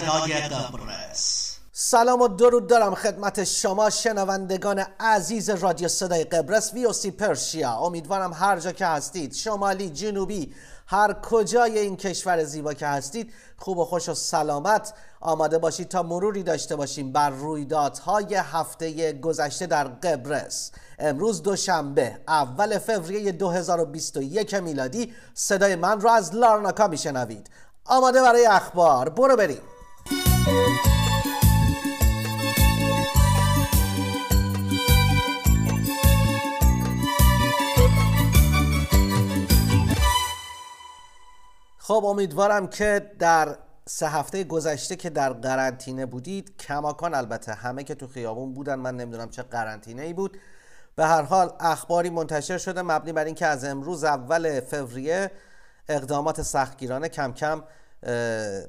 صدای 0.00 0.32
قبرس 0.32 1.56
سلام 1.72 2.20
و 2.20 2.28
درود 2.28 2.66
دارم 2.66 2.94
خدمت 2.94 3.44
شما 3.44 3.90
شنوندگان 3.90 4.78
عزیز 5.00 5.50
رادیو 5.50 5.88
صدای 5.88 6.24
قبرس 6.24 6.74
وی 6.74 6.92
سی 6.92 7.10
پرشیا. 7.10 7.72
امیدوارم 7.72 8.32
هر 8.32 8.58
جا 8.58 8.72
که 8.72 8.86
هستید 8.86 9.34
شمالی 9.34 9.90
جنوبی 9.90 10.54
هر 10.86 11.12
کجای 11.12 11.78
این 11.78 11.96
کشور 11.96 12.44
زیبا 12.44 12.74
که 12.74 12.86
هستید 12.86 13.32
خوب 13.58 13.78
و 13.78 13.84
خوش 13.84 14.08
و 14.08 14.14
سلامت. 14.14 14.94
آماده 15.20 15.58
باشید 15.58 15.88
تا 15.88 16.02
مروری 16.02 16.42
داشته 16.42 16.76
باشیم 16.76 17.12
بر 17.12 17.30
رویدادهای 17.30 18.34
هفته 18.34 19.12
گذشته 19.12 19.66
در 19.66 19.84
قبرس. 19.84 20.70
امروز 20.98 21.42
دوشنبه 21.42 22.20
اول 22.28 22.78
فوریه 22.78 23.32
2021 23.32 24.54
میلادی. 24.54 25.14
صدای 25.34 25.76
من 25.76 26.00
را 26.00 26.12
از 26.12 26.34
لارناکا 26.34 26.88
میشنوید. 26.88 27.50
آماده 27.84 28.22
برای 28.22 28.46
اخبار. 28.46 29.08
برو 29.08 29.36
بریم. 29.36 29.60
خب 41.90 42.04
امیدوارم 42.04 42.66
که 42.66 43.10
در 43.18 43.56
سه 43.86 44.08
هفته 44.08 44.44
گذشته 44.44 44.96
که 44.96 45.10
در 45.10 45.32
قرنطینه 45.32 46.06
بودید 46.06 46.56
کماکان 46.56 47.14
البته 47.14 47.52
همه 47.54 47.84
که 47.84 47.94
تو 47.94 48.06
خیابون 48.06 48.54
بودن 48.54 48.74
من 48.74 48.96
نمی‌دونم 48.96 49.30
چه 49.30 49.42
قرنطینه 49.42 50.02
ای 50.02 50.12
بود. 50.12 50.38
به 50.96 51.06
هر 51.06 51.22
حال 51.22 51.52
اخباری 51.60 52.10
منتشر 52.10 52.58
شده 52.58 52.82
مبنی 52.82 53.12
بر 53.12 53.24
اینکه 53.24 53.46
از 53.46 53.64
امروز 53.64 54.04
اول 54.04 54.60
فوریه 54.60 55.30
اقدامات 55.88 56.42
سختگیرانه 56.42 57.08
کم 57.08 57.32
کم 57.32 57.62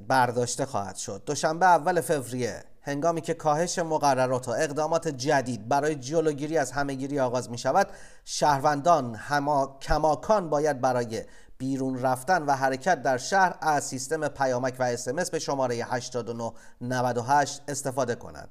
برداشته 0.08 0.66
خواهد 0.66 0.96
شد 0.96 1.22
دوشنبه 1.26 1.66
اول 1.66 2.02
فوریه 2.02 2.64
هنگامی 2.82 3.22
که 3.22 3.34
کاهش 3.34 3.80
مقررات 3.80 4.48
و 4.48 4.52
اقدامات 4.52 5.08
جدید 5.08 5.68
برای 5.70 5.96
جلوگیری 5.96 6.58
از 6.58 6.72
همهگیری 6.72 7.20
آغاز 7.20 7.50
می 7.50 7.58
شود 7.58 7.88
شهروندان 8.26 9.16
هما 9.16 9.78
کماکان 9.82 10.50
باید 10.50 10.82
برای 10.82 11.24
بیرون 11.58 12.02
رفتن 12.02 12.44
و 12.44 12.56
حرکت 12.56 13.02
در 13.02 13.18
شهر 13.18 13.56
از 13.62 13.84
سیستم 13.84 14.28
پیامک 14.28 14.76
و 14.80 14.84
اسمس 14.84 15.30
به 15.30 15.40
شماره 15.40 15.76
8998 15.76 17.62
استفاده 17.68 18.16
کنند. 18.16 18.50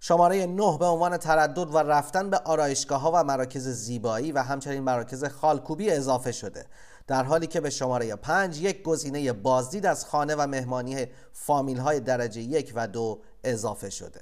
شماره 0.00 0.46
9 0.46 0.78
به 0.78 0.86
عنوان 0.86 1.16
تردد 1.16 1.74
و 1.74 1.78
رفتن 1.78 2.30
به 2.30 2.38
آرایشگاه 2.38 3.00
ها 3.00 3.12
و 3.14 3.24
مراکز 3.24 3.68
زیبایی 3.68 4.32
و 4.32 4.42
همچنین 4.42 4.82
مراکز 4.82 5.24
خالکوبی 5.24 5.90
اضافه 5.90 6.32
شده 6.32 6.66
در 7.06 7.22
حالی 7.24 7.46
که 7.46 7.60
به 7.60 7.70
شماره 7.70 8.16
5 8.16 8.60
یک 8.60 8.82
گزینه 8.82 9.32
بازدید 9.32 9.86
از 9.86 10.06
خانه 10.06 10.34
و 10.34 10.46
مهمانی 10.46 11.06
فامیل 11.32 11.78
های 11.78 12.00
درجه 12.00 12.40
یک 12.40 12.72
و 12.74 12.88
دو 12.88 13.20
اضافه 13.44 13.90
شده. 13.90 14.20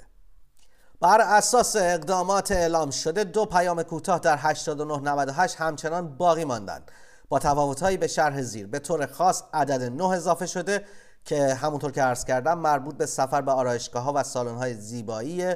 بر 1.00 1.20
اساس 1.20 1.77
اقدامات 1.77 2.53
اعلام 2.53 2.91
شده 2.91 3.25
دو 3.25 3.47
پیام 3.47 3.83
کوتاه 3.83 4.19
در 4.19 4.36
8998 4.38 5.56
همچنان 5.56 6.16
باقی 6.16 6.44
ماندند. 6.44 6.91
با 7.28 7.38
تفاوتهایی 7.38 7.97
به 7.97 8.06
شرح 8.06 8.42
زیر 8.42 8.66
به 8.66 8.78
طور 8.78 9.06
خاص 9.06 9.42
عدد 9.53 9.83
9 9.83 10.05
اضافه 10.05 10.47
شده 10.47 10.84
که 11.25 11.55
همونطور 11.55 11.91
که 11.91 12.03
عرض 12.03 12.25
کردم 12.25 12.58
مربوط 12.58 12.97
به 12.97 13.06
سفر 13.06 13.41
به 13.42 13.53
آرایشگاه 13.53 14.03
ها 14.03 14.12
و 14.16 14.22
سالن 14.22 14.55
های 14.55 14.75
زیبایی 14.75 15.55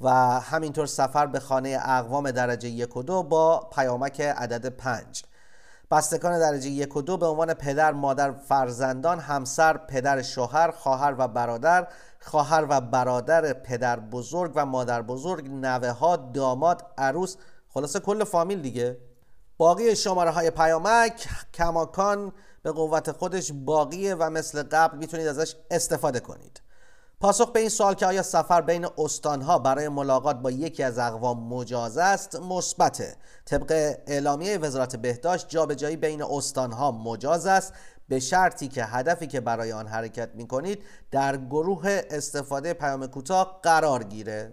و 0.00 0.10
همینطور 0.40 0.86
سفر 0.86 1.26
به 1.26 1.40
خانه 1.40 1.78
اقوام 1.82 2.30
درجه 2.30 2.68
یک 2.68 2.96
و 2.96 3.02
دو 3.02 3.22
با 3.22 3.70
پیامک 3.72 4.20
عدد 4.20 4.68
5 4.68 5.22
بستگان 5.92 6.38
درجه 6.38 6.68
یک 6.68 6.96
و 6.96 7.02
دو 7.02 7.16
به 7.16 7.26
عنوان 7.26 7.54
پدر، 7.54 7.92
مادر، 7.92 8.32
فرزندان، 8.32 9.20
همسر، 9.20 9.76
پدر، 9.76 10.22
شوهر، 10.22 10.70
خواهر 10.70 11.14
و 11.18 11.28
برادر، 11.28 11.88
خواهر 12.20 12.66
و 12.68 12.80
برادر 12.80 13.52
پدر 13.52 14.00
بزرگ 14.00 14.52
و 14.54 14.66
مادر 14.66 15.02
بزرگ، 15.02 15.50
نوه 15.50 15.90
ها، 15.90 16.16
داماد، 16.16 16.86
عروس، 16.98 17.36
خلاصه 17.68 18.00
کل 18.00 18.24
فامیل 18.24 18.62
دیگه. 18.62 18.98
باقی 19.56 19.96
شماره 19.96 20.30
های 20.30 20.50
پیامک 20.50 21.28
کماکان 21.54 22.32
به 22.62 22.72
قوت 22.72 23.12
خودش 23.12 23.52
باقیه 23.54 24.14
و 24.14 24.30
مثل 24.30 24.62
قبل 24.62 24.98
می‌تونید 24.98 25.26
ازش 25.26 25.56
استفاده 25.70 26.20
کنید. 26.20 26.60
پاسخ 27.22 27.50
به 27.50 27.60
این 27.60 27.68
سوال 27.68 27.94
که 27.94 28.06
آیا 28.06 28.22
سفر 28.22 28.60
بین 28.60 28.86
استانها 28.98 29.58
برای 29.58 29.88
ملاقات 29.88 30.36
با 30.36 30.50
یکی 30.50 30.82
از 30.82 30.98
اقوام 30.98 31.48
مجاز 31.48 31.98
است 31.98 32.40
مثبته. 32.40 33.16
طبق 33.44 33.96
اعلامیه 34.06 34.58
وزارت 34.58 34.96
بهداشت 34.96 35.48
جابجایی 35.48 35.96
بین 35.96 36.22
استانها 36.22 36.92
مجاز 36.92 37.46
است 37.46 37.72
به 38.08 38.20
شرطی 38.20 38.68
که 38.68 38.84
هدفی 38.84 39.26
که 39.26 39.40
برای 39.40 39.72
آن 39.72 39.86
حرکت 39.86 40.34
می 40.34 40.46
کنید 40.46 40.82
در 41.10 41.36
گروه 41.36 42.00
استفاده 42.10 42.74
پیام 42.74 43.06
کوتاه 43.06 43.60
قرار 43.62 44.04
گیره. 44.04 44.52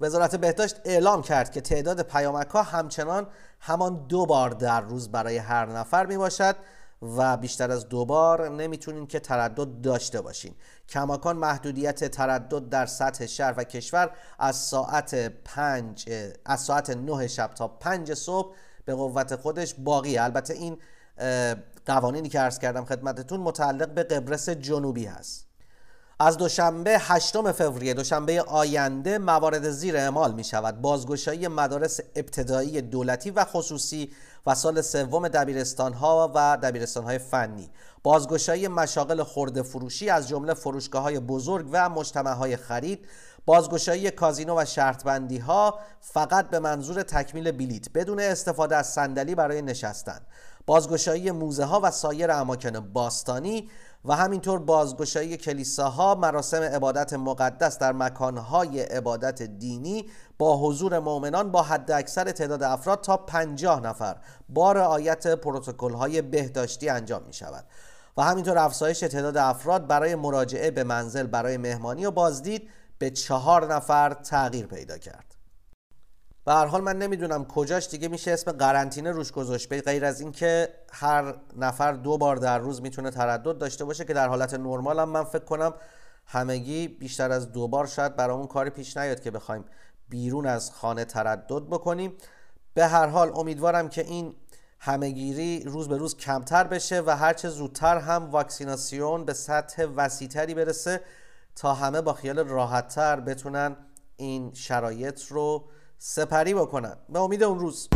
وزارت 0.00 0.36
بهداشت 0.36 0.80
اعلام 0.84 1.22
کرد 1.22 1.52
که 1.52 1.60
تعداد 1.60 2.02
پیامک 2.02 2.48
ها 2.48 2.62
همچنان 2.62 3.26
همان 3.60 4.06
دو 4.08 4.26
بار 4.26 4.50
در 4.50 4.80
روز 4.80 5.08
برای 5.08 5.36
هر 5.36 5.66
نفر 5.66 6.06
می 6.06 6.16
باشد 6.16 6.56
و 7.02 7.36
بیشتر 7.36 7.70
از 7.70 7.88
دو 7.88 8.04
بار 8.04 8.48
نمی‌تونین 8.48 9.06
که 9.06 9.20
تردد 9.20 9.80
داشته 9.80 10.20
باشین. 10.20 10.54
کماکان 10.88 11.36
محدودیت 11.36 12.04
تردد 12.04 12.68
در 12.68 12.86
سطح 12.86 13.26
شهر 13.26 13.54
و 13.56 13.64
کشور 13.64 14.10
از 14.38 14.56
ساعت 14.56 15.14
پنج 15.44 16.10
از 16.44 16.60
ساعت 16.60 16.90
9 16.90 17.28
شب 17.28 17.50
تا 17.54 17.68
5 17.68 18.14
صبح 18.14 18.54
به 18.84 18.94
قوت 18.94 19.36
خودش 19.36 19.74
باقی 19.78 20.18
البته 20.18 20.54
این 20.54 20.78
قوانینی 21.86 22.28
که 22.28 22.40
عرض 22.40 22.58
کردم 22.58 22.84
خدمتتون 22.84 23.40
متعلق 23.40 23.88
به 23.88 24.02
قبرس 24.02 24.48
جنوبی 24.48 25.04
هست. 25.04 25.49
از 26.22 26.36
دوشنبه 26.36 26.98
هشتم 26.98 27.52
فوریه 27.52 27.94
دوشنبه 27.94 28.42
آینده 28.42 29.18
موارد 29.18 29.70
زیر 29.70 29.96
اعمال 29.96 30.32
می 30.32 30.44
شود 30.44 30.80
بازگشایی 30.80 31.48
مدارس 31.48 32.00
ابتدایی 32.16 32.82
دولتی 32.82 33.30
و 33.30 33.44
خصوصی 33.44 34.10
و 34.46 34.54
سال 34.54 34.80
سوم 34.80 35.28
دبیرستان 35.28 35.92
ها 35.92 36.32
و 36.34 36.58
دبیرستان 36.62 37.04
های 37.04 37.18
فنی. 37.18 37.70
بازگشایی 38.02 38.68
مشاغل 38.68 39.22
خورده 39.22 39.62
فروشی 39.62 40.10
از 40.10 40.28
جمله 40.28 40.54
فروشگاه 40.54 41.02
های 41.02 41.20
بزرگ 41.20 41.68
و 41.72 41.88
مجتمع 41.88 42.32
های 42.32 42.56
خرید. 42.56 43.08
بازگشایی 43.46 44.10
کازینو 44.10 44.60
و 44.60 44.64
شرطبندی 44.64 45.38
ها 45.38 45.78
فقط 46.00 46.50
به 46.50 46.58
منظور 46.58 47.02
تکمیل 47.02 47.50
بلیت 47.50 47.90
بدون 47.94 48.20
استفاده 48.20 48.76
از 48.76 48.86
صندلی 48.86 49.34
برای 49.34 49.62
نشستن. 49.62 50.20
بازگشایی 50.66 51.30
موزه 51.30 51.64
ها 51.64 51.80
و 51.82 51.90
سایر 51.90 52.30
اماکن 52.30 52.80
باستانی 52.80 53.70
و 54.04 54.16
همینطور 54.16 54.58
بازگشایی 54.58 55.36
کلیساها 55.36 56.14
مراسم 56.14 56.62
عبادت 56.62 57.12
مقدس 57.12 57.78
در 57.78 57.92
مکانهای 57.92 58.80
عبادت 58.80 59.42
دینی 59.42 60.06
با 60.38 60.58
حضور 60.58 60.98
مؤمنان 60.98 61.50
با 61.50 61.62
حد 61.62 61.90
اکثر 61.90 62.30
تعداد 62.30 62.62
افراد 62.62 63.00
تا 63.00 63.16
50 63.16 63.80
نفر. 63.80 64.16
با 64.48 64.72
رعایت 64.72 65.26
پروتکل 65.26 65.92
های 65.92 66.22
بهداشتی 66.22 66.88
انجام 66.88 67.22
می 67.22 67.32
شود 67.32 67.64
و 68.16 68.22
همینطور 68.22 68.58
افزایش 68.58 69.00
تعداد 69.00 69.36
افراد 69.36 69.86
برای 69.86 70.14
مراجعه 70.14 70.70
به 70.70 70.84
منزل 70.84 71.26
برای 71.26 71.56
مهمانی 71.56 72.06
و 72.06 72.10
بازدید 72.10 72.68
به 72.98 73.10
چهار 73.10 73.74
نفر 73.74 74.14
تغییر 74.14 74.66
پیدا 74.66 74.98
کرد. 74.98 75.29
به 76.44 76.52
هر 76.52 76.66
حال 76.66 76.80
من 76.80 76.98
نمی‌دونم 76.98 77.44
کجاش 77.44 77.88
دیگه 77.88 78.08
میشه 78.08 78.30
اسم 78.30 78.52
قرنطینه 78.52 79.10
روش 79.10 79.32
گذاشت. 79.32 79.68
به 79.68 79.80
غیر 79.80 80.04
از 80.04 80.20
اینکه 80.20 80.68
هر 80.92 81.34
نفر 81.56 81.92
دو 81.92 82.18
بار 82.18 82.36
در 82.36 82.58
روز 82.58 82.82
می‌تونه 82.82 83.10
تردد 83.10 83.58
داشته 83.58 83.84
باشه 83.84 84.04
که 84.04 84.14
در 84.14 84.28
حالت 84.28 84.54
نرمال 84.54 84.98
هم 84.98 85.08
من 85.08 85.24
فکر 85.24 85.44
کنم 85.44 85.74
همگی 86.26 86.88
بیشتر 86.88 87.30
از 87.30 87.52
دو 87.52 87.68
بار 87.68 87.86
شاید 87.86 88.16
برامون 88.16 88.46
کاری 88.46 88.70
پیش 88.70 88.96
نیاد 88.96 89.20
که 89.20 89.30
بخوایم 89.30 89.64
بیرون 90.08 90.46
از 90.46 90.70
خانه 90.70 91.04
تردد 91.04 91.66
بکنیم. 91.66 92.12
به 92.74 92.86
هر 92.86 93.06
حال 93.06 93.32
امیدوارم 93.34 93.88
که 93.88 94.02
این 94.02 94.34
همهگیری 94.80 95.62
روز 95.64 95.88
به 95.88 95.96
روز 95.96 96.16
کمتر 96.16 96.64
بشه 96.64 97.02
و 97.06 97.16
هرچه 97.16 97.48
زودتر 97.48 97.98
هم 97.98 98.30
واکسیناسیون 98.30 99.24
به 99.24 99.32
سطح 99.32 99.86
وسیعتری 99.96 100.54
برسه 100.54 101.00
تا 101.56 101.74
همه 101.74 102.00
با 102.00 102.12
خیال 102.12 102.38
راحتتر 102.38 103.20
بتونن 103.20 103.76
این 104.16 104.54
شرایط 104.54 105.24
رو 105.26 105.64
سپری 106.02 106.54
بکنن. 106.54 106.96
به 107.08 107.18
امید 107.18 107.42
اون 107.42 107.58
روز. 107.58 107.88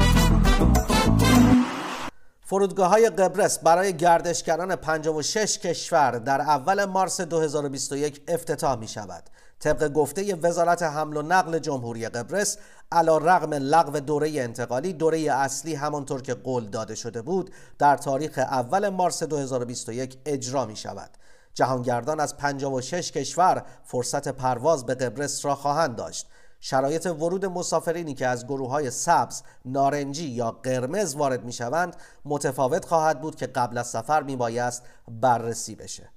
فرودگاه 2.40 2.88
های 2.90 3.10
قبرس 3.10 3.58
برای 3.58 3.96
گردشگران 3.96 4.76
56 4.76 5.58
کشور 5.58 6.10
در 6.10 6.40
اول 6.40 6.84
مارس 6.84 7.20
2021 7.20 8.22
افتتاح 8.28 8.78
می 8.78 8.88
شود 8.88 9.24
طبق 9.60 9.92
گفته 9.92 10.34
وزارت 10.34 10.82
حمل 10.82 11.16
و 11.16 11.22
نقل 11.22 11.58
جمهوری 11.58 12.08
قبرس 12.08 12.58
علا 12.92 13.18
رغم 13.18 13.54
لغو 13.54 14.00
دوره 14.00 14.30
انتقالی 14.40 14.92
دوره 14.92 15.18
اصلی 15.18 15.74
همانطور 15.74 16.22
که 16.22 16.34
قول 16.34 16.64
داده 16.64 16.94
شده 16.94 17.22
بود 17.22 17.50
در 17.78 17.96
تاریخ 17.96 18.38
اول 18.38 18.88
مارس 18.88 19.22
2021 19.22 20.18
اجرا 20.26 20.66
می 20.66 20.76
شود 20.76 21.10
جهانگردان 21.54 22.20
از 22.20 22.36
56 22.36 23.12
کشور 23.12 23.64
فرصت 23.84 24.28
پرواز 24.28 24.86
به 24.86 24.94
قبرس 24.94 25.44
را 25.44 25.54
خواهند 25.54 25.96
داشت. 25.96 26.26
شرایط 26.66 27.06
ورود 27.06 27.46
مسافرینی 27.46 28.14
که 28.14 28.26
از 28.26 28.46
گروه 28.46 28.70
های 28.70 28.90
سبز، 28.90 29.42
نارنجی 29.64 30.24
یا 30.24 30.50
قرمز 30.50 31.14
وارد 31.14 31.44
می 31.44 31.52
شوند 31.52 31.96
متفاوت 32.24 32.84
خواهد 32.84 33.20
بود 33.20 33.36
که 33.36 33.46
قبل 33.46 33.78
از 33.78 33.86
سفر 33.86 34.22
می 34.22 34.36
بایست 34.36 34.82
بررسی 35.08 35.74
بشه. 35.74 36.10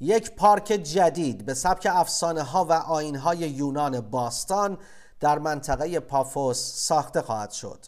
یک 0.00 0.34
پارک 0.36 0.64
جدید 0.64 1.46
به 1.46 1.54
سبک 1.54 1.88
افسانه 1.90 2.42
ها 2.42 2.64
و 2.64 2.72
آین 2.72 3.16
های 3.16 3.38
یونان 3.38 4.00
باستان 4.00 4.78
در 5.20 5.38
منطقه 5.38 6.00
پافوس 6.00 6.58
ساخته 6.74 7.22
خواهد 7.22 7.50
شد 7.50 7.86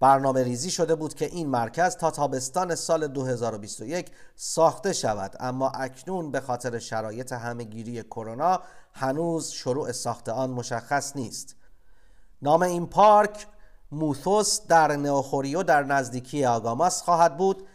برنامه 0.00 0.42
ریزی 0.42 0.70
شده 0.70 0.94
بود 0.94 1.14
که 1.14 1.24
این 1.24 1.48
مرکز 1.48 1.96
تا 1.96 2.10
تابستان 2.10 2.74
سال 2.74 3.06
2021 3.06 4.10
ساخته 4.36 4.92
شود. 4.92 5.36
اما 5.40 5.68
اکنون 5.70 6.30
به 6.30 6.40
خاطر 6.40 6.78
شرایط 6.78 7.32
همهگیری 7.32 8.02
کرونا 8.02 8.60
هنوز 8.92 9.50
شروع 9.50 9.92
ساخت 9.92 10.28
آن 10.28 10.50
مشخص 10.50 11.16
نیست. 11.16 11.56
نام 12.42 12.62
این 12.62 12.86
پارک 12.86 13.46
موثوس 13.92 14.66
در 14.66 14.96
نئوخوریو 14.96 15.62
در 15.62 15.82
نزدیکی 15.82 16.44
آگاماس 16.44 17.02
خواهد 17.02 17.36
بود 17.36 17.66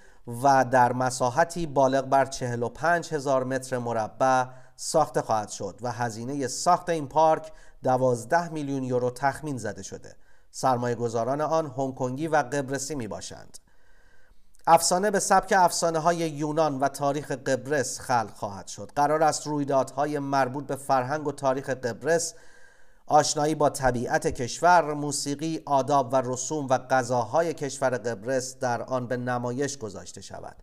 و 0.43 0.65
در 0.71 0.93
مساحتی 0.93 1.65
بالغ 1.65 2.05
بر 2.05 2.25
45 2.25 3.13
هزار 3.13 3.43
متر 3.43 3.77
مربع 3.77 4.45
ساخته 4.75 5.21
خواهد 5.21 5.49
شد 5.49 5.79
و 5.81 5.91
هزینه 5.91 6.47
ساخت 6.47 6.89
این 6.89 7.07
پارک 7.07 7.51
12 7.83 8.49
میلیون 8.49 8.83
یورو 8.83 9.11
تخمین 9.11 9.57
زده 9.57 9.83
شده. 9.83 10.15
سرمایه 10.51 10.95
گذاران 10.95 11.41
آن 11.41 11.73
هنگکنگی 11.77 12.27
و 12.27 12.35
قبرسی 12.35 12.95
می 12.95 13.07
باشند 13.07 13.57
افسانه 14.67 15.11
به 15.11 15.19
سبک 15.19 15.53
افسانه 15.57 15.99
های 15.99 16.17
یونان 16.17 16.79
و 16.79 16.87
تاریخ 16.87 17.31
قبرس 17.31 17.99
خلق 17.99 18.33
خواهد 18.35 18.67
شد. 18.67 18.91
قرار 18.95 19.23
است 19.23 19.47
رویدادهای 19.47 20.19
مربوط 20.19 20.67
به 20.67 20.75
فرهنگ 20.75 21.27
و 21.27 21.31
تاریخ 21.31 21.69
قبرس 21.69 22.33
آشنایی 23.07 23.55
با 23.55 23.69
طبیعت 23.69 24.27
کشور، 24.27 24.93
موسیقی، 24.93 25.61
آداب 25.65 26.13
و 26.13 26.21
رسوم 26.25 26.67
و 26.69 26.77
غذاهای 26.77 27.53
کشور 27.53 27.89
قبرس 27.89 28.59
در 28.59 28.81
آن 28.81 29.07
به 29.07 29.17
نمایش 29.17 29.77
گذاشته 29.77 30.21
شود. 30.21 30.55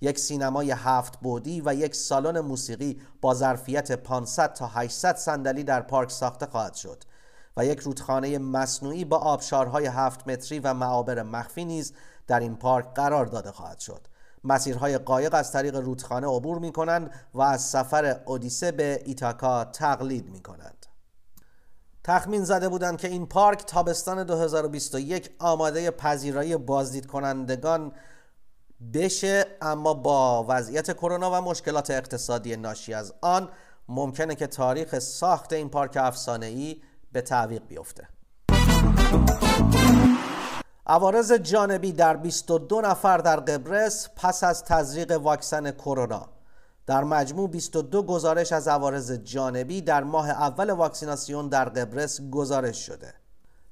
یک 0.00 0.18
سینمای 0.18 0.70
هفت 0.70 1.20
بودی 1.20 1.62
و 1.64 1.74
یک 1.74 1.94
سالن 1.94 2.40
موسیقی 2.40 3.00
با 3.20 3.34
ظرفیت 3.34 3.92
500 3.92 4.52
تا 4.52 4.66
800 4.66 5.16
صندلی 5.16 5.64
در 5.64 5.80
پارک 5.80 6.10
ساخته 6.10 6.46
خواهد 6.46 6.74
شد. 6.74 7.04
و 7.56 7.64
یک 7.64 7.80
رودخانه 7.80 8.38
مصنوعی 8.38 9.04
با 9.04 9.16
آبشارهای 9.16 9.86
هفت 9.86 10.28
متری 10.28 10.58
و 10.58 10.74
معابر 10.74 11.22
مخفی 11.22 11.64
نیز 11.64 11.92
در 12.26 12.40
این 12.40 12.56
پارک 12.56 12.94
قرار 12.94 13.26
داده 13.26 13.52
خواهد 13.52 13.78
شد. 13.78 14.00
مسیرهای 14.44 14.98
قایق 14.98 15.34
از 15.34 15.52
طریق 15.52 15.76
رودخانه 15.76 16.26
عبور 16.26 16.58
می 16.58 16.72
کنند 16.72 17.10
و 17.34 17.42
از 17.42 17.62
سفر 17.62 18.20
اودیسه 18.24 18.72
به 18.72 19.02
ایتاکا 19.04 19.64
تقلید 19.64 20.28
می 20.28 20.40
کنند. 20.40 20.86
تخمین 22.04 22.44
زده 22.44 22.68
بودند 22.68 22.98
که 22.98 23.08
این 23.08 23.26
پارک 23.26 23.64
تابستان 23.64 24.24
2021 24.24 25.30
آماده 25.38 25.90
پذیرایی 25.90 26.56
بازدید 26.56 27.06
کنندگان 27.06 27.92
بشه 28.94 29.46
اما 29.62 29.94
با 29.94 30.46
وضعیت 30.48 30.92
کرونا 30.92 31.30
و 31.30 31.44
مشکلات 31.44 31.90
اقتصادی 31.90 32.56
ناشی 32.56 32.94
از 32.94 33.14
آن 33.20 33.48
ممکنه 33.88 34.34
که 34.34 34.46
تاریخ 34.46 34.98
ساخت 34.98 35.52
این 35.52 35.68
پارک 35.68 35.96
افسانه 35.96 36.46
ای 36.46 36.82
به 37.16 37.22
تعویق 37.22 37.62
بیفته. 37.68 38.08
عوارض 40.86 41.32
جانبی 41.32 41.92
در 41.92 42.16
22 42.16 42.80
نفر 42.80 43.18
در 43.18 43.36
قبرس 43.40 44.08
پس 44.16 44.44
از 44.44 44.64
تزریق 44.64 45.12
واکسن 45.12 45.70
کرونا. 45.70 46.28
در 46.86 47.04
مجموع 47.04 47.50
22 47.50 48.02
گزارش 48.02 48.52
از 48.52 48.68
عوارض 48.68 49.12
جانبی 49.12 49.80
در 49.80 50.04
ماه 50.04 50.30
اول 50.30 50.70
واکسیناسیون 50.70 51.48
در 51.48 51.64
قبرس 51.64 52.20
گزارش 52.30 52.86
شده. 52.86 53.14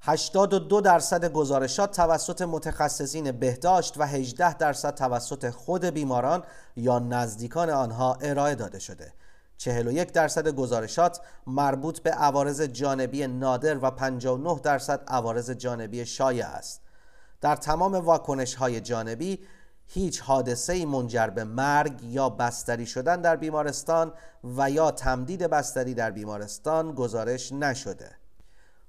82 0.01 0.81
درصد 0.81 1.33
گزارشات 1.33 1.97
توسط 1.97 2.43
متخصصین 2.43 3.33
بهداشت 3.33 3.99
و 3.99 4.07
18 4.07 4.55
درصد 4.55 4.95
توسط 4.95 5.51
خود 5.51 5.85
بیماران 5.85 6.43
یا 6.77 6.99
نزدیکان 6.99 7.71
آنها 7.71 8.15
ارائه 8.15 8.55
داده 8.55 8.79
شده. 8.79 9.13
41 9.59 10.13
درصد 10.13 10.49
گزارشات 10.49 11.21
مربوط 11.47 12.01
به 12.01 12.11
عوارض 12.11 12.63
جانبی 12.63 13.27
نادر 13.27 13.79
و 13.85 13.91
59 13.91 14.61
درصد 14.63 15.05
عوارض 15.09 15.51
جانبی 15.51 16.07
شایع 16.07 16.47
است. 16.47 16.81
در 17.41 17.57
تمام 17.57 17.95
واکنش 17.95 18.55
های 18.55 18.81
جانبی 18.81 19.39
هیچ 19.87 20.21
حادثه 20.21 20.87
منجر 20.87 21.27
به 21.27 21.45
مرگ 21.45 22.03
یا 22.03 22.29
بستری 22.29 22.87
شدن 22.87 23.21
در 23.21 23.37
بیمارستان 23.37 24.13
و 24.57 24.71
یا 24.71 24.91
تمدید 24.91 25.43
بستری 25.43 25.95
در 25.95 26.11
بیمارستان 26.11 26.93
گزارش 26.93 27.53
نشده. 27.53 28.11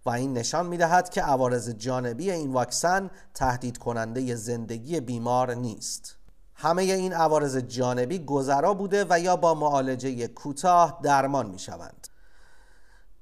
و 0.06 0.10
این 0.10 0.34
نشان 0.34 0.66
می 0.66 0.78
دهد 0.78 1.10
که 1.10 1.22
عوارض 1.22 1.70
جانبی 1.70 2.32
این 2.32 2.54
واکسن 2.54 3.10
تهدید 3.34 3.78
کننده 3.78 4.36
زندگی 4.36 5.00
بیمار 5.00 5.54
نیست. 5.54 6.16
همه 6.56 6.84
این 6.84 7.14
عوارض 7.14 7.58
جانبی 7.58 8.20
گذرا 8.20 8.74
بوده 8.74 9.06
و 9.10 9.20
یا 9.20 9.36
با 9.36 9.54
معالجه 9.54 10.28
کوتاه 10.28 11.00
درمان 11.04 11.50
می 11.50 11.60
شوند 11.60 12.08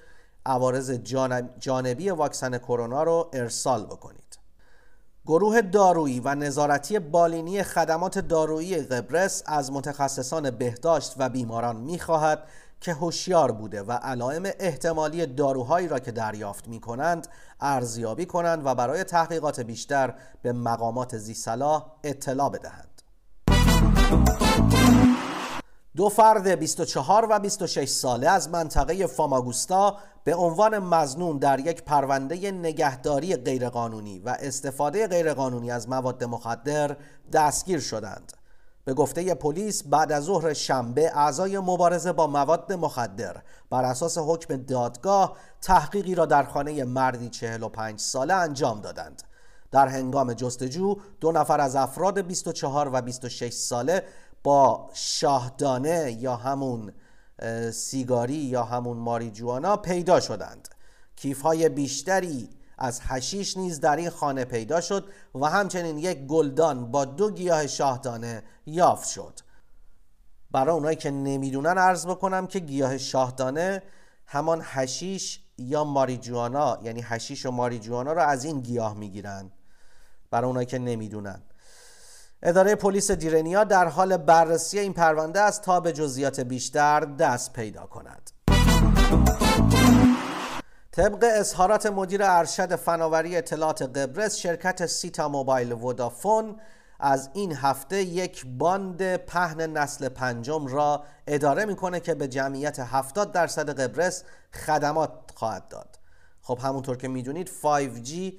عوارض 0.47 0.91
جانبی 1.59 2.11
واکسن 2.11 2.59
کرونا 2.59 3.03
رو 3.03 3.31
ارسال 3.33 3.87
بکنید. 3.87 4.39
گروه 5.27 5.61
دارویی 5.61 6.21
و 6.21 6.35
نظارتی 6.35 6.99
بالینی 6.99 7.63
خدمات 7.63 8.19
دارویی 8.19 8.77
قبرس 8.83 9.43
از 9.47 9.73
متخصصان 9.73 10.51
بهداشت 10.51 11.15
و 11.19 11.29
بیماران 11.29 11.77
می‌خواهد 11.77 12.43
که 12.81 12.95
هوشیار 12.95 13.53
بوده 13.53 13.83
و 13.83 13.93
علائم 13.93 14.43
احتمالی 14.59 15.27
داروهایی 15.27 15.89
را 15.89 15.99
که 15.99 16.13
دریافت 16.13 16.69
می 16.69 16.81
کنند 16.81 17.29
ارزیابی 17.61 18.27
کنند 18.27 18.67
و 18.67 18.75
برای 18.75 19.05
تحقیقات 19.05 19.61
بیشتر 19.61 20.15
به 20.43 20.53
مقامات 20.53 21.19
زیصلاح 21.19 21.87
اطلاع 22.05 22.51
بدهند. 22.51 22.92
دو 25.97 26.09
فرد 26.09 26.49
24 26.49 27.27
و 27.31 27.39
26 27.39 27.89
ساله 27.89 28.29
از 28.29 28.49
منطقه 28.49 29.07
فاماگوستا 29.07 29.97
به 30.25 30.35
عنوان 30.35 30.79
مزنون 30.79 31.39
در 31.39 31.61
یک 31.61 31.83
پرونده 31.83 32.51
نگهداری 32.51 33.37
غیرقانونی 33.37 34.19
و 34.19 34.37
استفاده 34.41 35.07
غیرقانونی 35.07 35.71
از 35.71 35.89
مواد 35.89 36.25
مخدر 36.25 36.97
دستگیر 37.33 37.81
شدند. 37.81 38.33
به 38.85 38.95
گفته 38.95 39.35
پلیس 39.35 39.83
بعد 39.83 40.13
از 40.13 40.25
ظهر 40.25 40.53
شنبه 40.53 41.17
اعضای 41.17 41.59
مبارزه 41.59 42.13
با 42.13 42.27
مواد 42.27 42.73
مخدر 42.73 43.37
بر 43.71 43.85
اساس 43.85 44.19
حکم 44.19 44.57
دادگاه 44.57 45.37
تحقیقی 45.61 46.15
را 46.15 46.27
در 46.27 46.43
خانه 46.45 46.85
مردی 46.85 47.29
45 47.29 48.01
ساله 48.01 48.35
انجام 48.35 48.81
دادند. 48.81 49.23
در 49.73 49.89
هنگام 49.89 50.33
جستجو 50.33 50.97
دو 51.21 51.33
نفر 51.33 51.61
از 51.61 51.77
افراد 51.77 52.21
24 52.21 52.91
و 52.93 53.01
26 53.01 53.53
ساله 53.53 54.03
با 54.43 54.91
شاهدانه 54.95 56.17
یا 56.21 56.37
همون 56.37 56.93
سیگاری 57.73 58.35
یا 58.35 58.65
همون 58.65 58.97
ماریجوانا 58.97 59.77
پیدا 59.77 60.21
شدند. 60.21 60.69
کیف 61.17 61.43
های 61.43 61.69
بیشتری 61.69 62.49
از 62.79 63.01
هشیش 63.03 63.57
نیز 63.57 63.81
در 63.81 63.97
این 63.97 64.11
خانه 64.11 64.45
پیدا 64.45 64.81
شد 64.81 65.05
و 65.35 65.45
همچنین 65.47 65.99
یک 65.99 66.27
گلدان 66.27 66.91
با 66.91 67.05
دو 67.05 67.31
گیاه 67.31 67.67
شاهدانه 67.67 68.43
یافت 68.67 69.09
شد. 69.09 69.41
برای 70.51 70.75
اونایی 70.75 70.97
که 70.97 71.11
نمی‌دونن 71.11 71.79
عرض 71.79 72.07
بکنم 72.07 72.47
که 72.47 72.59
گیاه 72.59 72.99
شاهدانه 72.99 73.83
همان 74.27 74.61
هشیش 74.65 75.41
یا 75.59 75.85
ماریجوانا 75.85 76.79
یعنی 76.83 77.01
هشیش 77.05 77.47
و 77.47 77.51
ماریجوانا 77.51 78.13
را 78.13 78.25
از 78.25 78.45
این 78.45 78.61
گیاه 78.61 78.95
می‌گیرن. 78.95 79.51
برای 80.33 80.47
اونایی 80.47 80.67
که 80.67 80.79
نمی‌دونن 80.79 81.43
اداره 82.43 82.75
پلیس 82.75 83.11
دیرنیا 83.11 83.65
در 83.65 83.89
حال 83.89 84.17
بررسی 84.17 84.79
این 84.79 84.93
پرونده 84.93 85.41
است 85.41 85.63
تا 85.63 85.81
به 85.81 85.93
جزئیات 85.93 86.41
بیشتر 86.41 87.01
دست 87.01 87.53
پیدا 87.53 87.87
کند. 87.87 88.31
طبق 90.93 91.25
اظهارات 91.35 91.87
مدیر 91.87 92.23
ارشد 92.23 92.77
فناوری 92.77 93.37
اطلاعات 93.37 93.83
قبرس 93.83 94.37
شرکت 94.37 94.87
سیتا 94.87 95.29
موبایل 95.29 95.73
ودافون 95.73 96.57
از 97.01 97.31
این 97.33 97.53
هفته 97.53 98.03
یک 98.03 98.47
باند 98.47 99.17
پهن 99.17 99.61
نسل 99.61 100.09
پنجم 100.09 100.67
را 100.67 101.05
اداره 101.27 101.65
می‌کنه 101.65 102.01
که 102.01 102.15
به 102.15 102.29
جمعیت 102.29 102.79
70 102.79 103.33
درصد 103.33 103.81
قبرس 103.81 104.25
خدمات 104.67 105.11
خواهد 105.35 105.69
داد 105.69 105.99
خب 106.43 106.59
همونطور 106.63 106.97
که 106.97 107.09
می‌دونید 107.09 107.51
5G 107.63 108.33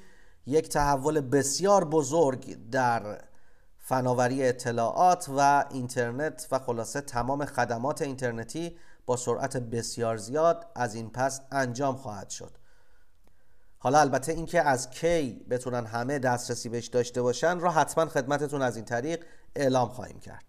یک 0.46 0.70
تحول 0.70 1.22
بسیار 1.22 1.86
بزرگ 1.86 2.70
در 2.70 3.22
فناوری 3.80 4.48
اطلاعات 4.48 5.30
و 5.38 5.66
اینترنت 5.72 6.48
و 6.52 6.60
خلاصه 6.60 7.02
تمام 7.02 7.46
خدمات 7.46 8.02
اینترنتی 8.02 8.78
با 9.06 9.18
سرعت 9.18 9.58
بسیار 9.58 10.18
زیاد 10.18 10.66
از 10.76 10.96
این 10.96 11.10
پس 11.10 11.42
انجام 11.52 11.96
خواهد 11.96 12.30
شد. 12.30 12.52
حالا 13.78 14.00
البته 14.00 14.32
اینکه 14.32 14.62
از 14.62 14.90
کی 14.90 15.46
بتونن 15.50 15.86
همه 15.86 16.20
دسترسی 16.20 16.70
بهش 16.70 16.88
داشته 16.88 17.22
باشن 17.22 17.60
را 17.60 17.72
حتما 17.72 18.06
خدمتتون 18.06 18.62
از 18.62 18.76
این 18.76 18.86
طریق 18.86 19.26
اعلام 19.56 19.90
خواهیم 19.90 20.20
کرد. 20.20 20.44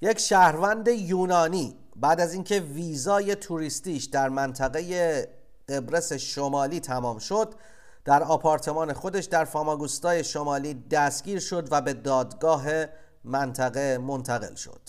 یک 0.00 0.18
شهروند 0.18 0.88
یونانی 0.88 1.76
بعد 1.96 2.20
از 2.20 2.32
اینکه 2.32 2.60
ویزای 2.60 3.34
توریستیش 3.34 4.04
در 4.04 4.28
منطقه 4.28 5.28
قبرس 5.68 6.12
شمالی 6.12 6.80
تمام 6.80 7.18
شد. 7.18 7.54
در 8.04 8.22
آپارتمان 8.22 8.92
خودش 8.92 9.24
در 9.24 9.44
فاماگوستای 9.44 10.24
شمالی 10.24 10.74
دستگیر 10.74 11.40
شد 11.40 11.68
و 11.70 11.80
به 11.80 11.92
دادگاه 11.92 12.66
منطقه 13.24 13.98
منتقل 13.98 14.54
شد. 14.54 14.80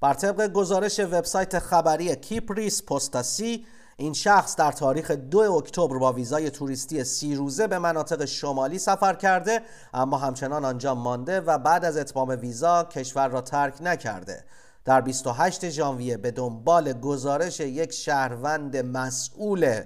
بر 0.00 0.14
طبق 0.14 0.52
گزارش 0.52 1.00
وبسایت 1.00 1.58
خبری 1.58 2.16
Kıbrıs 2.16 2.82
Postası 2.82 3.66
این 3.96 4.12
شخص 4.12 4.56
در 4.56 4.72
تاریخ 4.72 5.10
2 5.10 5.38
اکتبر 5.38 5.98
با 5.98 6.12
ویزای 6.12 6.50
توریستی 6.50 7.04
سی 7.04 7.34
روزه 7.34 7.66
به 7.66 7.78
مناطق 7.78 8.24
شمالی 8.24 8.78
سفر 8.78 9.14
کرده 9.14 9.62
اما 9.94 10.18
همچنان 10.18 10.64
آنجا 10.64 10.94
مانده 10.94 11.40
و 11.40 11.58
بعد 11.58 11.84
از 11.84 11.96
اتمام 11.96 12.28
ویزا 12.28 12.84
کشور 12.84 13.28
را 13.28 13.40
ترک 13.40 13.74
نکرده. 13.80 14.44
در 14.84 15.00
28 15.00 15.70
ژانویه 15.70 16.16
به 16.16 16.30
دنبال 16.30 16.92
گزارش 16.92 17.60
یک 17.60 17.92
شهروند 17.92 18.76
مسئول 18.76 19.82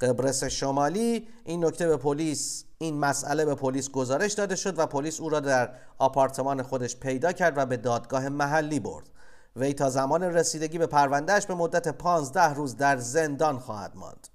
قبرس 0.00 0.44
شمالی 0.44 1.28
این 1.44 1.64
نکته 1.64 1.86
به 1.86 1.96
پلیس 1.96 2.64
این 2.78 2.98
مسئله 2.98 3.44
به 3.44 3.54
پلیس 3.54 3.90
گزارش 3.90 4.32
داده 4.32 4.56
شد 4.56 4.78
و 4.78 4.86
پلیس 4.86 5.20
او 5.20 5.28
را 5.28 5.40
در 5.40 5.74
آپارتمان 5.98 6.62
خودش 6.62 6.96
پیدا 6.96 7.32
کرد 7.32 7.58
و 7.58 7.66
به 7.66 7.76
دادگاه 7.76 8.28
محلی 8.28 8.80
برد. 8.80 9.10
وی 9.56 9.72
تا 9.72 9.90
زمان 9.90 10.22
رسیدگی 10.22 10.78
به 10.78 10.86
پروندهش 10.86 11.46
به 11.46 11.54
مدت 11.54 11.88
15 11.88 12.54
روز 12.54 12.76
در 12.76 12.96
زندان 12.96 13.58
خواهد 13.58 13.92
ماند. 13.94 14.28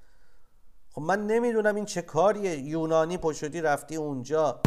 خب 0.91 1.01
من 1.01 1.27
نمی‌دونم 1.27 1.75
این 1.75 1.85
چه 1.85 2.01
کاریه. 2.01 2.59
یونانی 2.59 3.17
پشدی 3.17 3.61
رفتی 3.61 3.95
اونجا. 3.95 4.61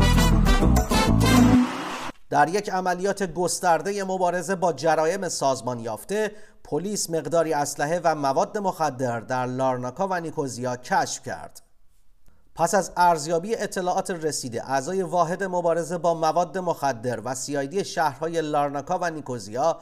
در 2.33 2.49
یک 2.49 2.71
عملیات 2.71 3.23
گسترده 3.23 4.05
مبارزه 4.05 4.55
با 4.55 4.73
جرایم 4.73 5.29
سازمان 5.29 5.81
یافته 5.81 6.31
پلیس 6.65 7.11
مقداری 7.11 7.53
اسلحه 7.53 8.01
و 8.05 8.15
مواد 8.15 8.59
مخدر 8.59 9.21
در 9.21 9.47
لارناکا 9.47 10.09
و 10.11 10.21
نیکوزیا 10.21 10.77
کشف 10.77 11.23
کرد. 11.23 11.63
پس 12.55 12.75
از 12.75 12.93
ارزیابی 12.97 13.57
اطلاعات 13.57 14.11
رسیده 14.11 14.71
اعضای 14.71 15.03
واحد 15.03 15.45
مبارزه 15.45 15.99
با 15.99 16.15
مواد 16.15 16.59
مخدر 16.59 17.21
و 17.25 17.35
سیایدی 17.35 17.85
شهرهای 17.85 18.41
لارناکا 18.41 18.99
و 19.03 19.11
نیکوزیا 19.11 19.79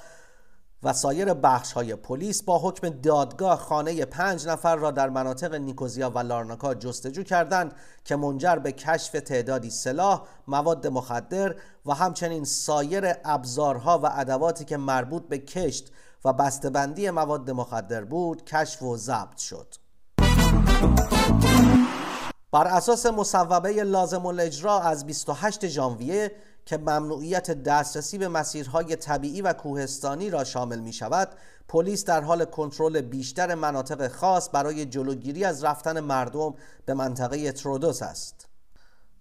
و 0.82 0.92
سایر 0.92 1.34
بخش 1.34 1.72
های 1.72 1.94
پلیس 1.94 2.42
با 2.42 2.58
حکم 2.58 2.88
دادگاه 2.88 3.58
خانه 3.58 4.04
پنج 4.04 4.48
نفر 4.48 4.76
را 4.76 4.90
در 4.90 5.08
مناطق 5.08 5.54
نیکوزیا 5.54 6.10
و 6.10 6.18
لارناکا 6.18 6.74
جستجو 6.74 7.22
کردند 7.22 7.74
که 8.04 8.16
منجر 8.16 8.56
به 8.56 8.72
کشف 8.72 9.12
تعدادی 9.12 9.70
سلاح، 9.70 10.22
مواد 10.46 10.86
مخدر 10.86 11.54
و 11.86 11.94
همچنین 11.94 12.44
سایر 12.44 13.14
ابزارها 13.24 13.98
و 13.98 14.10
ادواتی 14.12 14.64
که 14.64 14.76
مربوط 14.76 15.28
به 15.28 15.38
کشت 15.38 15.92
و 16.24 16.32
بسته‌بندی 16.32 17.10
مواد 17.10 17.50
مخدر 17.50 18.04
بود 18.04 18.44
کشف 18.44 18.82
و 18.82 18.96
ضبط 18.96 19.38
شد. 19.38 19.74
بر 22.52 22.66
اساس 22.66 23.06
مصوبه 23.06 23.82
لازم 23.82 24.26
الاجرا 24.26 24.80
از 24.80 25.06
28 25.06 25.66
ژانویه 25.66 26.32
که 26.66 26.78
ممنوعیت 26.78 27.50
دسترسی 27.50 28.18
به 28.18 28.28
مسیرهای 28.28 28.96
طبیعی 28.96 29.42
و 29.42 29.52
کوهستانی 29.52 30.30
را 30.30 30.44
شامل 30.44 30.78
می 30.78 30.92
شود 30.92 31.28
پلیس 31.68 32.04
در 32.04 32.20
حال 32.20 32.44
کنترل 32.44 33.00
بیشتر 33.00 33.54
مناطق 33.54 34.08
خاص 34.08 34.48
برای 34.52 34.86
جلوگیری 34.86 35.44
از 35.44 35.64
رفتن 35.64 36.00
مردم 36.00 36.54
به 36.86 36.94
منطقه 36.94 37.52
ترودوس 37.52 38.02
است. 38.02 38.46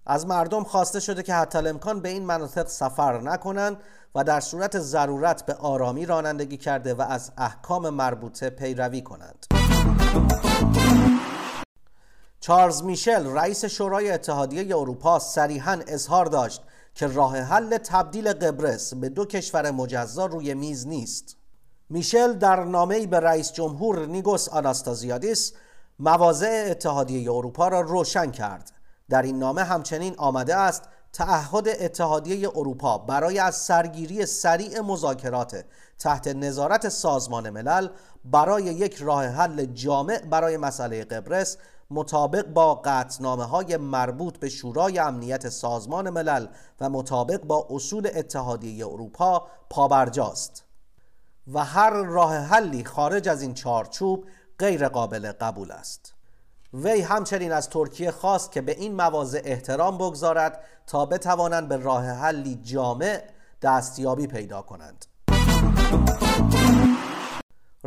از 0.06 0.28
مردم 0.28 0.64
خواسته 0.64 1.00
شده 1.00 1.24
که 1.24 1.34
حتی 1.34 1.58
امکان 1.58 2.00
به 2.00 2.10
این 2.10 2.26
مناطق 2.26 2.68
سفر 2.68 3.22
نکنند 3.22 3.78
و 4.16 4.24
در 4.24 4.40
صورت 4.40 4.80
ضرورت 4.80 5.46
به 5.46 5.54
آرامی 5.54 6.06
رانندگی 6.06 6.58
کرده 6.58 6.94
و 6.94 7.02
از 7.02 7.32
احکام 7.38 7.90
مربوطه 7.90 8.50
پیروی 8.50 9.02
کنند. 9.02 9.46
چارلز 12.40 12.84
میشل 12.84 13.28
رئیس 13.28 13.66
شورای 13.66 14.12
اتحادیه 14.12 14.78
اروپا 14.78 15.20
صریحا 15.20 15.80
اظهار 15.88 16.26
داشت 16.26 16.62
که 17.00 17.08
راه 17.08 17.38
حل 17.38 17.78
تبدیل 17.78 18.34
قبرس 18.34 18.94
به 18.94 19.10
دو 19.10 19.26
کشور 19.26 19.72
مجزا 19.72 20.26
روی 20.26 20.54
میز 20.54 20.88
نیست. 20.88 21.36
میشل 21.90 22.34
در 22.34 22.64
نامه‌ای 22.64 23.08
به 23.08 23.20
رئیس 23.20 23.52
جمهور 23.54 24.06
نیگوس 24.06 24.50
آناستازیادیس 24.50 25.54
مواضع 26.00 26.68
اتحادیه 26.72 27.32
اروپا 27.32 27.68
را 27.68 27.82
روشن 27.82 28.32
کرد. 28.32 28.72
در 29.10 29.22
این 29.22 29.40
نامه 29.40 29.64
همچنین 29.64 30.16
آمده 30.18 30.56
است 30.56 30.84
تعهد 31.14 31.68
اتحادیه 31.68 32.50
اروپا 32.50 32.98
برای 32.98 33.40
از 33.40 33.56
سرگیری 33.56 34.26
سریع 34.26 34.82
مذاکرات 34.82 35.66
تحت 36.00 36.28
نظارت 36.28 36.90
سازمان 36.90 37.50
ملل 37.50 37.88
برای 38.26 38.64
یک 38.64 38.96
راه 38.96 39.26
حل 39.26 39.66
جامع 39.66 40.20
برای 40.20 40.58
مسئله 40.58 41.04
قبرس 41.04 41.58
مطابق 41.92 42.48
با 42.48 42.76
قطنامه 42.76 43.46
های 43.46 43.78
مربوط 43.78 44.38
به 44.38 44.50
شورای 44.50 45.00
امنیت 45.00 45.50
سازمان 45.50 46.10
ملل 46.10 46.48
و 46.82 46.90
مطابق 46.90 47.44
با 47.44 47.68
اصول 47.70 48.10
اتحادیه 48.16 48.88
اروپا 48.88 49.48
پابرجاست. 49.70 50.66
و 51.54 51.66
هر 51.66 51.90
راه 51.90 52.36
حلی 52.36 52.84
خارج 52.84 53.30
از 53.30 53.42
این 53.42 53.54
چارچوب 53.54 54.26
غیر 54.60 54.88
قابل 54.88 55.32
قبول 55.32 55.72
است. 55.72 56.14
وی 56.74 57.02
همچنین 57.02 57.52
از 57.52 57.70
ترکیه 57.70 58.12
خواست 58.12 58.52
که 58.52 58.62
به 58.62 58.72
این 58.72 58.96
مواضع 58.96 59.42
احترام 59.44 59.98
بگذارد 59.98 60.64
تا 60.88 61.06
بتوانند 61.06 61.70
به 61.70 61.78
راه 61.78 62.06
حلی 62.06 62.56
جامع 62.56 63.24
دستیابی 63.62 64.28
پیدا 64.28 64.62
کنند. 64.62 65.06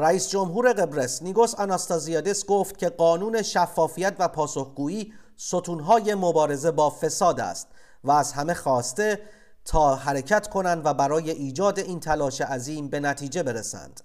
رئیس 0.02 0.28
جمهور 0.28 0.72
قبرس 0.72 1.22
نیگوس 1.22 1.54
آناستازیادس 1.54 2.46
گفت 2.46 2.78
که 2.78 2.88
قانون 2.88 3.42
شفافیت 3.42 4.14
و 4.18 4.28
پاسخگویی 4.28 5.12
ستونهای 5.36 6.14
مبارزه 6.14 6.70
با 6.70 6.90
فساد 6.90 7.40
است 7.40 7.68
و 8.04 8.10
از 8.10 8.32
همه 8.32 8.54
خواسته 8.54 9.20
تا 9.64 9.94
حرکت 9.94 10.48
کنند 10.48 10.86
و 10.86 10.94
برای 10.94 11.30
ایجاد 11.30 11.78
این 11.78 12.00
تلاش 12.00 12.40
عظیم 12.40 12.88
به 12.88 13.00
نتیجه 13.00 13.42
برسند. 13.42 14.00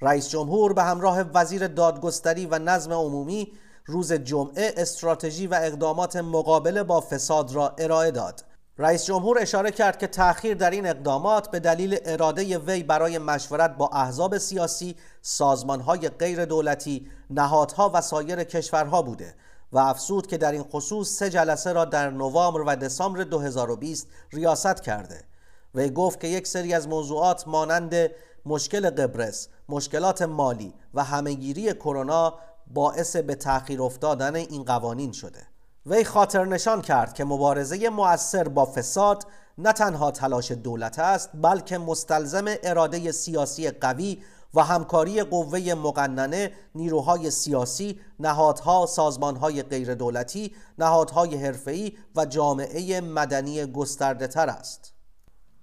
رئیس 0.00 0.28
جمهور 0.28 0.72
به 0.72 0.82
همراه 0.82 1.20
وزیر 1.34 1.66
دادگستری 1.66 2.46
و 2.46 2.58
نظم 2.58 2.92
عمومی 2.92 3.52
روز 3.86 4.12
جمعه 4.12 4.74
استراتژی 4.76 5.46
و 5.46 5.58
اقدامات 5.62 6.16
مقابله 6.16 6.82
با 6.82 7.00
فساد 7.00 7.52
را 7.52 7.74
ارائه 7.78 8.10
داد. 8.10 8.44
رئیس 8.78 9.04
جمهور 9.04 9.38
اشاره 9.38 9.70
کرد 9.70 9.98
که 9.98 10.06
تأخیر 10.06 10.54
در 10.54 10.70
این 10.70 10.86
اقدامات 10.86 11.50
به 11.50 11.60
دلیل 11.60 11.98
اراده 12.04 12.58
وی 12.58 12.82
برای 12.82 13.18
مشورت 13.18 13.76
با 13.76 13.88
احزاب 13.88 14.38
سیاسی، 14.38 14.96
سازمانهای 15.22 16.08
غیر 16.08 16.44
دولتی، 16.44 17.10
نهادها 17.30 17.90
و 17.94 18.00
سایر 18.00 18.44
کشورها 18.44 19.02
بوده 19.02 19.34
و 19.72 19.78
افزود 19.78 20.26
که 20.26 20.38
در 20.38 20.52
این 20.52 20.62
خصوص 20.62 21.08
سه 21.08 21.30
جلسه 21.30 21.72
را 21.72 21.84
در 21.84 22.10
نوامبر 22.10 22.60
و 22.60 22.76
دسامبر 22.76 23.22
2020 23.22 24.08
ریاست 24.32 24.82
کرده. 24.82 25.24
وی 25.74 25.90
گفت 25.90 26.20
که 26.20 26.28
یک 26.28 26.46
سری 26.46 26.74
از 26.74 26.88
موضوعات 26.88 27.48
مانند 27.48 28.10
مشکل 28.46 28.90
قبرس، 28.90 29.48
مشکلات 29.68 30.22
مالی 30.22 30.74
و 30.94 31.04
همهگیری 31.04 31.72
کرونا 31.72 32.34
باعث 32.66 33.16
به 33.16 33.34
تأخیر 33.34 33.82
افتادن 33.82 34.34
این 34.34 34.64
قوانین 34.64 35.12
شده. 35.12 35.53
وی 35.86 36.04
خاطر 36.04 36.44
نشان 36.44 36.82
کرد 36.82 37.14
که 37.14 37.24
مبارزه 37.24 37.88
مؤثر 37.88 38.48
با 38.48 38.64
فساد 38.64 39.26
نه 39.58 39.72
تنها 39.72 40.10
تلاش 40.10 40.52
دولت 40.52 40.98
است 40.98 41.30
بلکه 41.34 41.78
مستلزم 41.78 42.44
اراده 42.62 43.12
سیاسی 43.12 43.70
قوی 43.70 44.22
و 44.54 44.62
همکاری 44.62 45.22
قوه 45.22 45.74
مقننه 45.74 46.52
نیروهای 46.74 47.30
سیاسی، 47.30 48.00
نهادها، 48.20 48.86
سازمانهای 48.86 49.62
غیر 49.62 49.94
دولتی، 49.94 50.54
نهادهای 50.78 51.36
حرفه‌ای 51.36 51.92
و 52.16 52.24
جامعه 52.24 53.00
مدنی 53.00 53.66
گسترده 53.66 54.26
تر 54.26 54.48
است. 54.48 54.92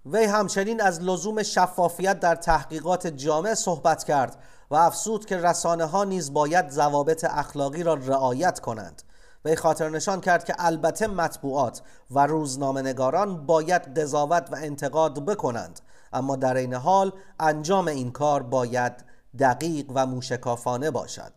وی 0.06 0.24
همچنین 0.24 0.82
از 0.82 1.02
لزوم 1.02 1.44
شفافیت 1.44 2.20
در 2.20 2.36
تحقیقات 2.36 3.08
جامع 3.08 3.54
صحبت 3.54 4.04
کرد 4.04 4.38
و 4.72 4.76
افزود 4.76 5.26
که 5.26 5.38
رسانه 5.38 5.86
ها 5.86 6.04
نیز 6.04 6.34
باید 6.34 6.70
ضوابط 6.70 7.26
اخلاقی 7.30 7.84
را 7.84 7.94
رعایت 7.94 8.60
کنند 8.60 9.02
وی 9.46 9.56
خاطر 9.56 9.90
نشان 9.90 10.22
کرد 10.22 10.46
که 10.46 10.56
البته 10.58 11.08
مطبوعات 11.08 11.82
و 12.12 12.28
روزنامه 12.28 12.82
نگاران 12.82 13.46
باید 13.46 14.00
قضاوت 14.00 14.48
و 14.52 14.56
انتقاد 14.56 15.26
بکنند. 15.26 15.80
اما 16.14 16.36
در 16.36 16.58
این 16.58 16.74
حال 16.74 17.12
انجام 17.40 17.88
این 17.88 18.12
کار 18.12 18.44
باید 18.44 18.94
دقیق 19.40 19.86
و 19.96 20.06
موشکافانه 20.06 20.92
باشد. 20.92 21.32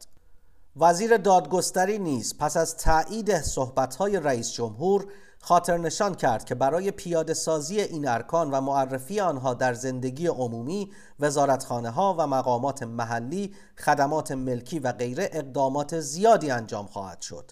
وزیر 0.77 1.17
دادگستری 1.17 1.99
نیز 1.99 2.39
پس 2.39 2.57
از 2.57 2.77
تایید 2.77 3.41
صحبت‌های 3.41 4.21
رئیس 4.21 4.53
جمهور 4.53 5.07
خاطر 5.41 5.79
نشان 5.79 6.15
کرد 6.15 6.45
که 6.45 6.55
برای 6.55 6.91
پیاده 6.91 7.35
سازی 7.35 7.81
این 7.81 8.09
ارکان 8.09 8.51
و 8.51 8.61
معرفی 8.61 9.21
آنها 9.21 9.55
در 9.55 9.75
زندگی 9.75 10.27
عمومی 10.27 10.93
وزارتخانه 11.21 11.91
ها 11.91 12.17
و 12.19 12.27
مقامات 12.27 12.83
محلی 12.83 13.55
خدمات 13.79 14.33
ملکی 14.33 14.79
و 14.79 14.93
غیره 14.93 15.31
اقدامات 15.33 16.01
زیادی 16.01 16.51
انجام 16.51 16.87
خواهد 16.87 17.21
شد. 17.21 17.51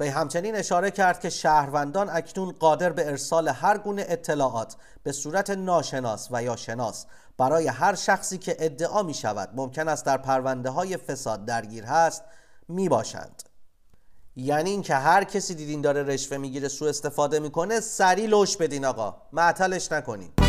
وی 0.00 0.08
همچنین 0.08 0.56
اشاره 0.56 0.90
کرد 0.90 1.20
که 1.20 1.30
شهروندان 1.30 2.10
اکنون 2.10 2.52
قادر 2.52 2.92
به 2.92 3.06
ارسال 3.06 3.48
هر 3.48 3.78
گونه 3.78 4.06
اطلاعات 4.08 4.76
به 5.02 5.12
صورت 5.12 5.50
ناشناس 5.50 6.28
و 6.30 6.42
یا 6.42 6.56
شناس 6.56 7.06
برای 7.38 7.68
هر 7.68 7.94
شخصی 7.94 8.38
که 8.38 8.56
ادعا 8.58 9.02
می 9.02 9.14
شود 9.14 9.48
ممکن 9.54 9.88
است 9.88 10.06
در 10.06 10.16
پرونده 10.16 10.70
های 10.70 10.96
فساد 10.96 11.44
درگیر 11.44 11.84
هست 11.84 12.22
می 12.68 12.88
باشند. 12.88 13.42
یعنی 14.36 14.70
اینکه 14.70 14.94
هر 14.94 15.24
کسی 15.24 15.54
دیدین 15.54 15.80
داره 15.80 16.02
رشوه 16.02 16.36
می‌گیره 16.38 16.68
سو 16.68 16.84
استفاده 16.84 17.38
می‌کنه 17.38 17.80
سری 17.80 18.26
لوش 18.26 18.56
بدین 18.56 18.84
آقا. 18.84 19.16
معطلش 19.32 19.92
نکنین. 19.92 20.45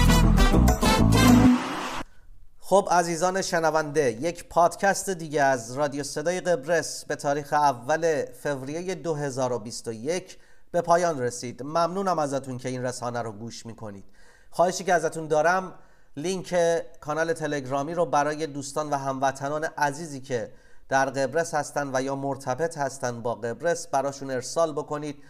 خب 2.70 2.88
عزیزان 2.92 3.42
شنونده 3.42 4.12
یک 4.12 4.50
پادکست 4.50 5.10
دیگه 5.10 5.42
از 5.44 5.74
رادیو 5.74 6.04
صدای 6.04 6.42
قبرس 6.42 7.06
به 7.06 7.16
تاریخ 7.16 7.54
اول 7.54 8.26
فوریه 8.44 8.96
2021 8.96 10.38
به 10.72 10.82
پایان 10.82 11.22
رسید. 11.22 11.64
ممنونم 11.64 12.20
ازتون 12.20 12.58
که 12.58 12.70
این 12.70 12.84
رسانه 12.84 13.22
رو 13.22 13.32
گوش 13.32 13.66
می‌کنید. 13.66 14.04
خواهشی 14.52 14.84
که 14.84 14.94
ازتون 14.94 15.28
دارم 15.28 15.74
لینک 16.18 16.56
کانال 17.00 17.34
تلگرامی 17.34 17.94
رو 17.94 18.06
برای 18.06 18.48
دوستان 18.48 18.90
و 18.90 18.96
هموطنان 18.96 19.64
عزیزی 19.64 20.22
که 20.22 20.52
در 20.90 21.06
قبرس 21.06 21.54
هستن 21.54 21.90
و 21.94 22.02
یا 22.02 22.16
مرتبط 22.16 22.78
هستن 22.78 23.22
با 23.22 23.36
قبرس 23.36 23.88
براشون 23.88 24.32
ارسال 24.32 24.74
بکنید. 24.74 25.24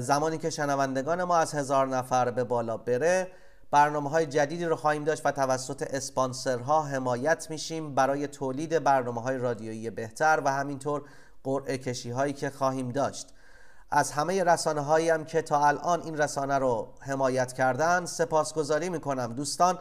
زمانی 0.00 0.38
که 0.38 0.50
شنوندگان 0.50 1.24
ما 1.24 1.36
از 1.36 1.54
هزار 1.54 1.86
نفر 1.86 2.30
به 2.30 2.44
بالا 2.44 2.76
بره 2.76 3.28
برنامه 3.74 4.10
های 4.10 4.26
جدیدی 4.26 4.64
رو 4.64 4.76
خواهیم 4.76 5.04
داشت 5.04 5.26
و 5.26 5.30
توسط 5.30 5.82
اسپانسرها 5.90 6.82
حمایت 6.82 7.50
میشیم 7.50 7.94
برای 7.94 8.26
تولید 8.26 8.84
برنامه 8.84 9.22
های 9.22 9.38
رادیویی 9.38 9.90
بهتر 9.90 10.42
و 10.44 10.52
همینطور 10.52 11.02
قرعه 11.44 11.78
کشی 11.78 12.10
هایی 12.10 12.32
که 12.32 12.50
خواهیم 12.50 12.88
داشت. 12.88 13.26
از 13.90 14.12
همه 14.12 14.44
رسانه 14.44 14.80
هایی 14.80 15.10
هم 15.10 15.24
که 15.24 15.42
تا 15.42 15.66
الان 15.66 16.02
این 16.02 16.18
رسانه 16.18 16.58
رو 16.58 16.88
حمایت 17.00 17.52
کردن 17.52 18.06
سپاسگزاری 18.06 18.88
می‌کنم. 18.88 19.32
دوستان 19.32 19.78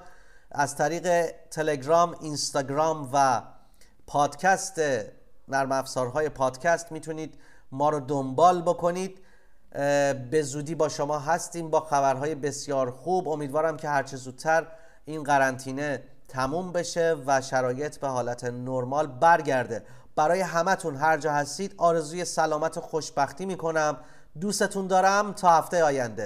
از 0.52 0.76
طریق 0.76 1.32
تلگرام، 1.52 2.16
اینستاگرام 2.22 3.10
و 3.14 3.42
پادکست 4.08 4.82
نرم 5.48 5.72
افزارهای 5.72 6.30
پادکست 6.30 6.92
می‌تونید 6.92 7.38
ما 7.72 7.90
رو 7.90 8.00
دنبال 8.00 8.62
بکنید. 8.62 9.20
به 10.32 10.42
زودی 10.42 10.75
با 10.75 10.89
شما 10.89 11.20
هستیم 11.20 11.70
با 11.70 11.80
خبرهای 11.80 12.36
بسیار 12.36 12.92
خوب. 12.92 13.27
امیدوارم 13.27 13.77
که 13.77 13.89
هرچه 13.89 14.18
زودتر 14.18 14.68
این 15.06 15.24
قرنطینه 15.24 16.03
تموم 16.27 16.72
بشه 16.72 17.15
و 17.25 17.42
شرایط 17.42 17.98
به 17.98 18.08
حالت 18.08 18.44
نرمال 18.44 19.08
برگرده. 19.08 19.84
برای 20.15 20.42
همتون 20.42 20.96
هر 20.96 21.18
جا 21.18 21.32
هستید 21.32 21.74
آرزوی 21.77 22.25
سلامت 22.25 22.77
و 22.77 22.82
خوشبختی 22.82 23.46
می‌کنم. 23.46 23.98
دوستتون 24.42 24.88
دارم. 24.88 25.34
تا 25.34 25.50
هفته 25.50 25.84
آینده. 25.84 26.24